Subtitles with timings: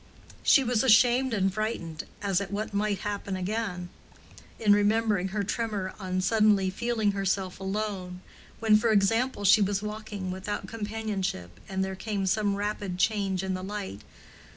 [0.41, 3.89] She was ashamed and frightened, as at what might happen again,
[4.59, 8.21] in remembering her tremor on suddenly feeling herself alone,
[8.57, 13.53] when, for example, she was walking without companionship and there came some rapid change in
[13.53, 14.01] the light.